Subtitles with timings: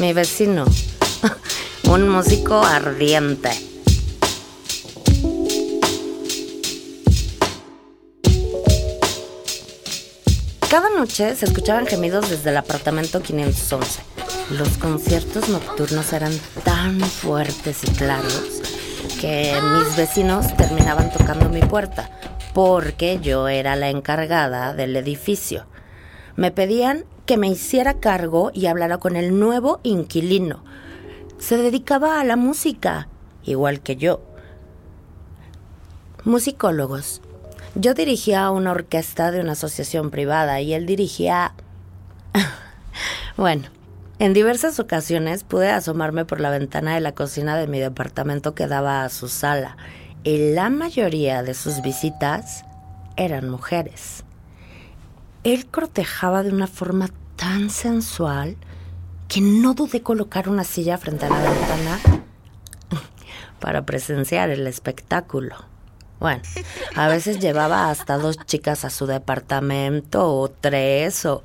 [0.00, 0.64] mi vecino,
[1.90, 3.50] un músico ardiente.
[10.70, 14.00] Cada noche se escuchaban gemidos desde el apartamento 511.
[14.52, 16.32] Los conciertos nocturnos eran
[16.64, 18.62] tan fuertes y claros
[19.20, 22.10] que mis vecinos terminaban tocando mi puerta
[22.54, 25.66] porque yo era la encargada del edificio.
[26.36, 30.64] Me pedían que me hiciera cargo y hablara con el nuevo inquilino.
[31.38, 33.06] Se dedicaba a la música,
[33.44, 34.20] igual que yo.
[36.24, 37.22] Musicólogos,
[37.76, 41.52] yo dirigía una orquesta de una asociación privada y él dirigía...
[43.36, 43.68] bueno,
[44.18, 48.66] en diversas ocasiones pude asomarme por la ventana de la cocina de mi departamento que
[48.66, 49.76] daba a su sala
[50.24, 52.64] y la mayoría de sus visitas
[53.16, 54.24] eran mujeres.
[55.44, 58.56] Él cortejaba de una forma tan sensual
[59.28, 62.00] que no dudé colocar una silla frente a la ventana
[63.60, 65.56] para presenciar el espectáculo.
[66.18, 66.42] Bueno,
[66.96, 71.42] a veces llevaba hasta dos chicas a su departamento o tres o...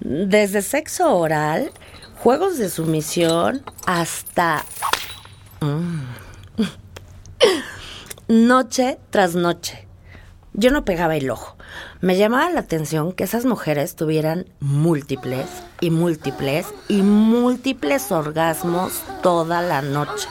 [0.00, 1.70] Desde sexo oral,
[2.22, 4.64] juegos de sumisión hasta...
[5.60, 6.02] Mm,
[8.28, 9.85] noche tras noche.
[10.58, 11.54] Yo no pegaba el ojo.
[12.00, 15.46] Me llamaba la atención que esas mujeres tuvieran múltiples
[15.82, 20.26] y múltiples y múltiples orgasmos toda la noche.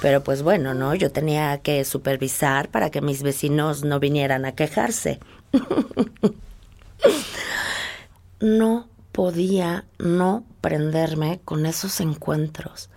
[0.00, 0.96] Pero pues bueno, ¿no?
[0.96, 5.20] Yo tenía que supervisar para que mis vecinos no vinieran a quejarse.
[8.40, 12.90] no podía no prenderme con esos encuentros.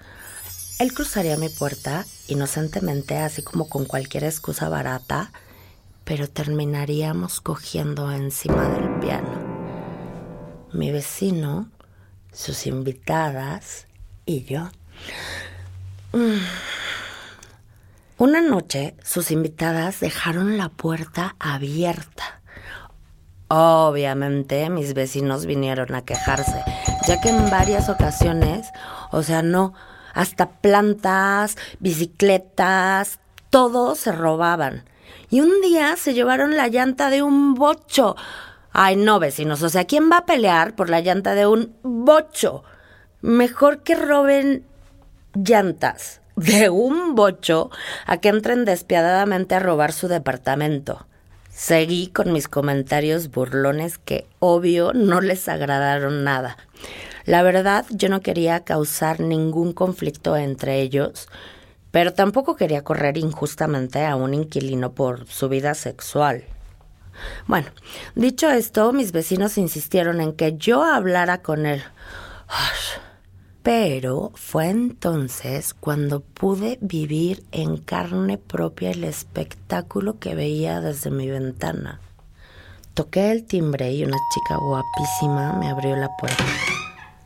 [0.80, 5.32] Él cruzaría mi puerta inocentemente, así como con cualquier excusa barata,
[6.06, 9.56] pero terminaríamos cogiendo encima del piano.
[10.72, 11.70] Mi vecino,
[12.32, 13.88] sus invitadas
[14.26, 14.70] y yo.
[16.14, 16.38] Mm.
[18.18, 22.42] Una noche sus invitadas dejaron la puerta abierta.
[23.48, 26.64] Obviamente mis vecinos vinieron a quejarse,
[27.08, 28.68] ya que en varias ocasiones,
[29.12, 29.74] o sea, no,
[30.14, 34.86] hasta plantas, bicicletas, todo se robaban.
[35.30, 38.16] Y un día se llevaron la llanta de un bocho.
[38.72, 42.64] Ay, no, vecinos, o sea, ¿quién va a pelear por la llanta de un bocho?
[43.22, 44.66] Mejor que roben
[45.34, 47.72] llantas de un bocho
[48.06, 51.08] a que entren despiadadamente a robar su departamento.
[51.50, 56.58] Seguí con mis comentarios burlones que, obvio, no les agradaron nada.
[57.24, 61.30] La verdad, yo no quería causar ningún conflicto entre ellos,
[61.96, 66.44] pero tampoco quería correr injustamente a un inquilino por su vida sexual.
[67.48, 67.70] Bueno,
[68.16, 71.82] dicho esto, mis vecinos insistieron en que yo hablara con él.
[73.64, 81.30] Pero fue entonces cuando pude vivir en carne propia el espectáculo que veía desde mi
[81.30, 82.02] ventana.
[82.94, 86.44] Toqué el timbre y una chica guapísima me abrió la puerta.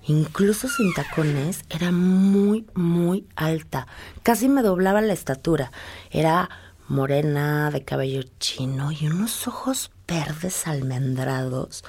[0.03, 3.87] Incluso sin tacones, era muy, muy alta.
[4.23, 5.71] Casi me doblaba la estatura.
[6.09, 6.49] Era
[6.87, 11.83] morena, de cabello chino y unos ojos verdes almendrados.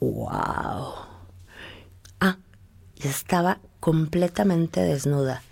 [0.00, 1.16] ¡Wow!
[2.96, 5.42] y estaba completamente desnuda.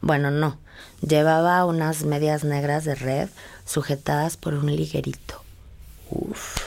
[0.00, 0.58] Bueno, no,
[1.00, 3.28] llevaba unas medias negras de red
[3.64, 5.42] sujetadas por un liguerito.
[6.10, 6.58] Uf.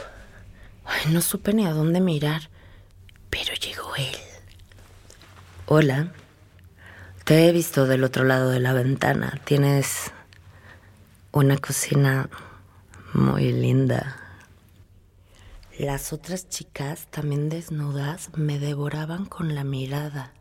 [0.86, 2.50] Ay, no supe ni a dónde mirar,
[3.30, 4.29] pero llegó él.
[5.72, 6.12] Hola.
[7.26, 9.40] Te he visto del otro lado de la ventana.
[9.46, 10.12] Tienes
[11.32, 12.28] una cocina
[13.14, 14.18] muy linda.
[15.78, 20.34] Las otras chicas, también desnudas, me devoraban con la mirada.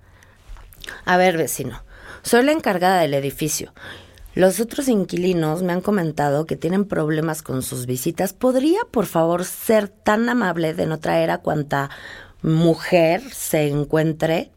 [1.04, 1.82] A ver, vecino,
[2.22, 3.74] soy la encargada del edificio.
[4.34, 8.32] Los otros inquilinos me han comentado que tienen problemas con sus visitas.
[8.32, 11.90] ¿Podría, por favor, ser tan amable de no traer a cuanta
[12.40, 14.52] mujer se encuentre?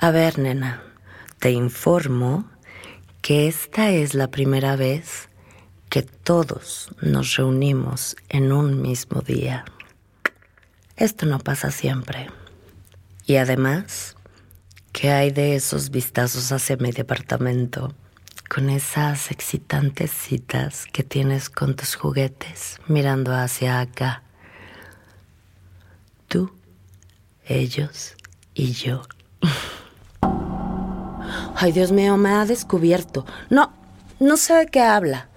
[0.00, 0.80] A ver, nena,
[1.40, 2.48] te informo
[3.20, 5.28] que esta es la primera vez
[5.90, 9.64] que todos nos reunimos en un mismo día.
[10.96, 12.30] Esto no pasa siempre.
[13.26, 14.14] Y además,
[14.92, 17.92] ¿qué hay de esos vistazos hacia mi departamento?
[18.48, 24.22] Con esas excitantes citas que tienes con tus juguetes mirando hacia acá.
[26.28, 26.52] Tú,
[27.48, 28.14] ellos
[28.54, 29.02] y yo.
[30.20, 33.26] Ay, Dios mío, me ha descubierto.
[33.50, 33.72] No,
[34.20, 35.28] no sé de qué habla.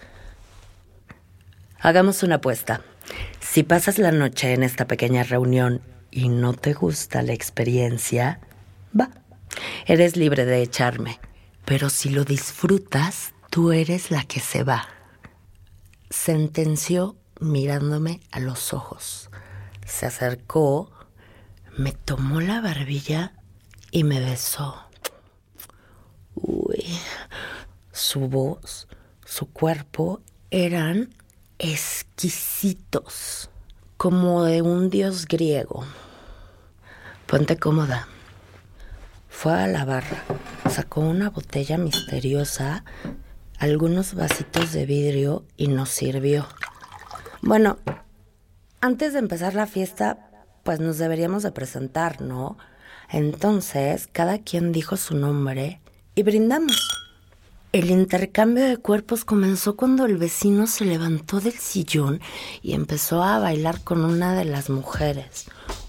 [1.79, 2.81] Hagamos una apuesta.
[3.39, 5.81] Si pasas la noche en esta pequeña reunión
[6.11, 8.39] y no te gusta la experiencia,
[8.97, 9.09] va,
[9.85, 11.19] eres libre de echarme.
[11.65, 14.87] Pero si lo disfrutas, tú eres la que se va.
[16.09, 19.29] Sentenció mirándome a los ojos.
[19.85, 20.91] Se acercó,
[21.77, 23.33] me tomó la barbilla
[23.91, 24.75] y me besó.
[26.35, 26.85] Uy,
[27.91, 28.87] su voz,
[29.25, 31.13] su cuerpo eran
[31.59, 33.49] exquisitos,
[33.97, 35.85] como de un dios griego.
[37.27, 38.07] Ponte cómoda.
[39.29, 40.23] Fue a la barra,
[40.69, 42.83] sacó una botella misteriosa,
[43.59, 46.47] algunos vasitos de vidrio y nos sirvió.
[47.41, 47.77] Bueno,
[48.81, 50.31] antes de empezar la fiesta,
[50.63, 52.57] pues nos deberíamos de presentar, ¿no?
[53.11, 55.81] Entonces, cada quien dijo su nombre
[56.15, 57.01] y brindamos.
[57.73, 62.19] El intercambio de cuerpos comenzó cuando el vecino se levantó del sillón
[62.61, 65.45] y empezó a bailar con una de las mujeres.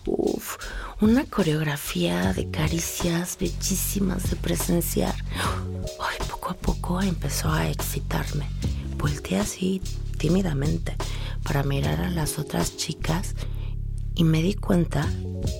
[0.06, 0.58] Uf,
[1.00, 5.14] una coreografía de caricias bellísimas de presenciar.
[6.00, 8.48] Ay, poco a poco empezó a excitarme.
[8.96, 9.82] Volteé así
[10.18, 10.94] tímidamente
[11.42, 13.34] para mirar a las otras chicas
[14.14, 15.08] y me di cuenta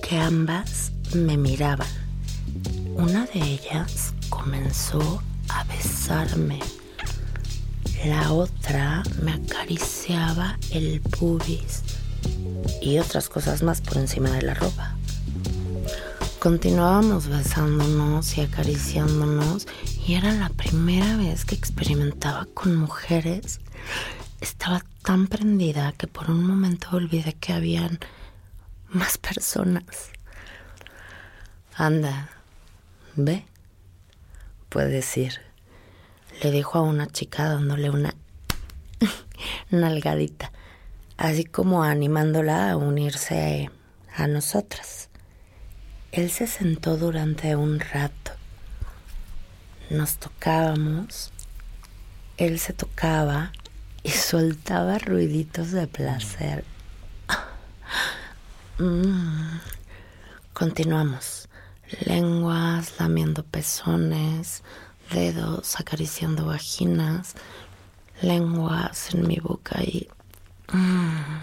[0.01, 1.87] que ambas me miraban.
[2.95, 6.59] Una de ellas comenzó a besarme.
[8.05, 11.81] La otra me acariciaba el pubis
[12.81, 14.95] y otras cosas más por encima de la ropa.
[16.39, 19.65] Continuábamos besándonos y acariciándonos
[20.05, 23.61] y era la primera vez que experimentaba con mujeres.
[24.41, 27.99] Estaba tan prendida que por un momento olvidé que habían
[28.93, 30.11] más personas.
[31.75, 32.29] Anda,
[33.15, 33.45] ve,
[34.69, 35.41] puedes ir.
[36.41, 38.13] Le dijo a una chica dándole una
[39.71, 40.51] nalgadita,
[41.17, 43.69] así como animándola a unirse
[44.15, 45.09] a nosotras.
[46.11, 48.31] Él se sentó durante un rato.
[49.89, 51.31] Nos tocábamos.
[52.37, 53.51] Él se tocaba
[54.03, 56.65] y soltaba ruiditos de placer.
[58.79, 59.59] Mm.
[60.53, 61.47] Continuamos.
[62.05, 64.63] Lenguas, lamiendo pezones,
[65.11, 67.35] dedos acariciando vaginas,
[68.21, 70.07] lenguas en mi boca y...
[70.71, 71.39] Mm.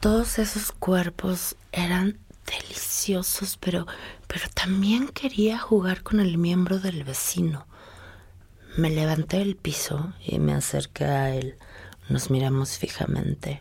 [0.00, 3.86] Todos esos cuerpos eran deliciosos, pero,
[4.28, 7.66] pero también quería jugar con el miembro del vecino.
[8.76, 11.56] Me levanté del piso y me acerqué a él.
[12.08, 13.60] Nos miramos fijamente.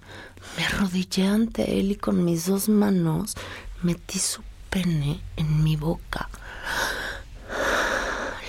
[0.58, 3.36] Me arrodillé ante él y con mis dos manos
[3.82, 6.30] metí su pene en mi boca.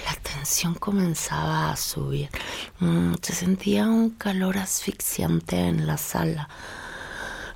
[0.04, 2.28] La tensión comenzaba a subir.
[2.78, 6.48] Mm, se sentía un calor asfixiante en la sala.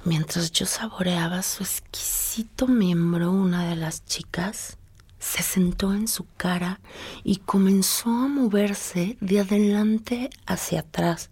[0.04, 4.78] Mientras yo saboreaba su exquisito miembro, una de las chicas
[5.20, 6.80] se sentó en su cara
[7.22, 11.30] y comenzó a moverse de adelante hacia atrás.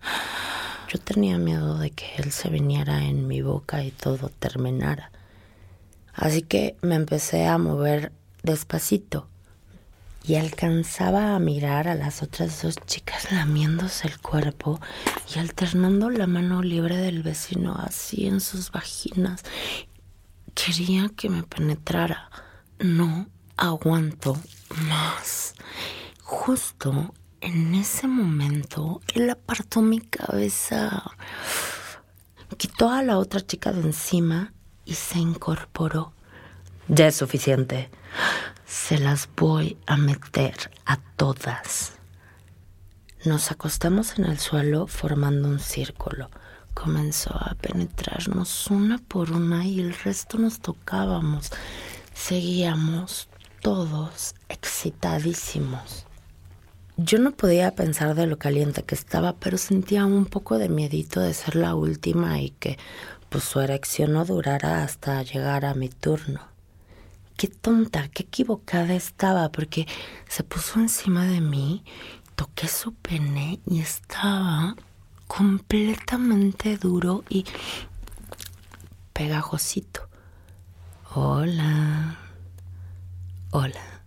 [0.93, 5.13] Yo tenía miedo de que él se viniera en mi boca y todo terminara.
[6.13, 8.11] Así que me empecé a mover
[8.43, 9.29] despacito
[10.25, 14.81] y alcanzaba a mirar a las otras dos chicas lamiéndose el cuerpo
[15.33, 19.45] y alternando la mano libre del vecino así en sus vaginas.
[20.57, 22.31] Quería que me penetrara.
[22.81, 24.37] No aguanto
[24.89, 25.55] más.
[26.25, 31.03] Justo en ese momento, él apartó mi cabeza,
[32.57, 34.53] quitó a la otra chica de encima
[34.85, 36.13] y se incorporó.
[36.89, 37.91] Ya es suficiente
[38.71, 41.95] se las voy a meter a todas.
[43.25, 46.31] Nos acostamos en el suelo formando un círculo.
[46.73, 51.51] Comenzó a penetrarnos una por una y el resto nos tocábamos.
[52.15, 53.29] Seguíamos
[53.61, 56.07] todos excitadísimos.
[57.03, 61.21] Yo no podía pensar de lo caliente que estaba, pero sentía un poco de miedito
[61.21, 62.79] de ser la última y que
[63.31, 66.51] pues su erección no durara hasta llegar a mi turno
[67.41, 69.87] qué tonta, qué equivocada estaba, porque
[70.29, 71.83] se puso encima de mí,
[72.37, 74.77] toqué su pene y estaba
[75.27, 77.47] completamente duro y
[79.15, 80.07] pegajosito.
[81.15, 82.19] Hola.
[83.53, 84.00] Hola.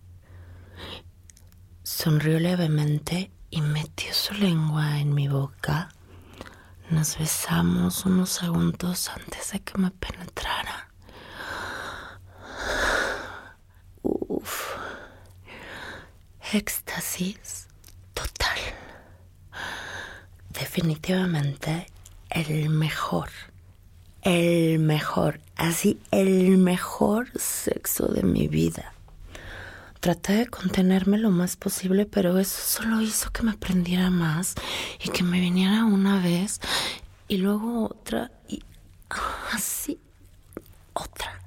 [2.03, 5.87] Sonrió levemente y metió su lengua en mi boca.
[6.89, 10.89] Nos besamos unos segundos antes de que me penetrara.
[16.51, 17.69] éxtasis
[18.13, 18.57] total.
[20.49, 21.87] Definitivamente
[22.29, 23.29] el mejor,
[24.23, 28.92] el mejor, así el mejor sexo de mi vida.
[30.03, 34.53] Traté de contenerme lo más posible, pero eso solo hizo que me prendiera más
[35.01, 36.59] y que me viniera una vez
[37.29, 38.61] y luego otra y
[39.53, 40.01] así
[40.91, 41.39] otra.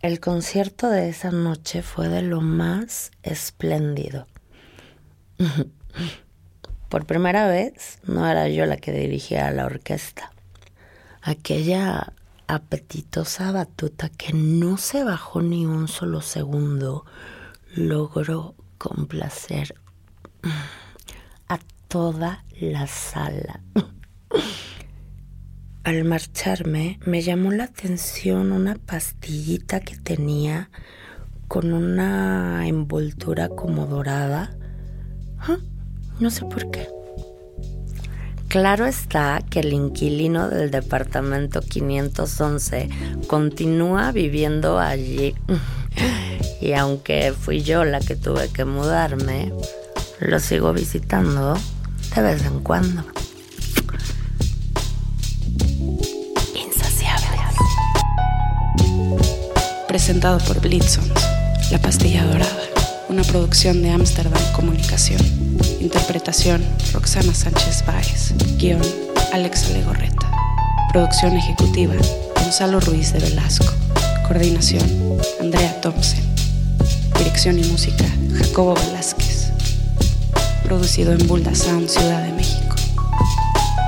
[0.00, 4.28] El concierto de esa noche fue de lo más espléndido.
[6.88, 10.30] Por primera vez no era yo la que dirigía la orquesta.
[11.20, 12.12] Aquella
[12.48, 17.04] apetitosa batuta que no se bajó ni un solo segundo
[17.74, 19.74] logró complacer
[21.48, 23.60] a toda la sala.
[25.84, 30.70] Al marcharme me llamó la atención una pastillita que tenía
[31.48, 34.56] con una envoltura como dorada.
[35.38, 35.58] ¿Ah?
[36.18, 36.97] No sé por qué.
[38.48, 42.88] Claro está que el inquilino del departamento 511
[43.26, 45.34] continúa viviendo allí.
[46.60, 49.52] Y aunque fui yo la que tuve que mudarme,
[50.20, 51.56] lo sigo visitando
[52.14, 53.04] de vez en cuando.
[56.54, 57.54] Insaciables.
[59.86, 61.10] Presentado por Blitzons,
[61.70, 62.57] La Pastilla Dorada,
[63.28, 65.20] producción de Ámsterdam Comunicación.
[65.80, 68.32] Interpretación, Roxana Sánchez Báez.
[68.56, 68.82] Guión,
[69.32, 70.30] Alexa Legorreta.
[70.92, 71.94] Producción ejecutiva,
[72.42, 73.66] Gonzalo Ruiz de Velasco.
[74.26, 74.82] Coordinación,
[75.40, 76.20] Andrea Thompson.
[77.18, 78.04] Dirección y música,
[78.38, 79.50] Jacobo Velázquez.
[80.64, 82.76] Producido en Bulda Sound, Ciudad de México.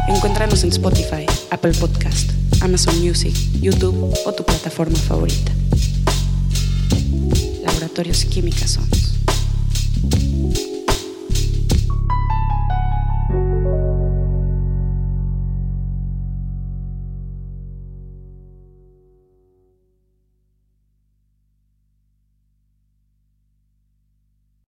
[0.08, 2.30] Encuéntranos en Spotify, Apple Podcast,
[2.60, 5.52] Amazon Music, YouTube o tu plataforma favorita.
[7.64, 8.99] Laboratorios Química Sons.
[10.02, 10.69] Música